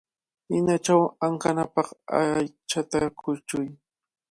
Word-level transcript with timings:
Ninachaw 0.49 1.01
ankanapaq 1.25 1.87
aychata 2.19 2.97
kuchuy. 3.19 3.67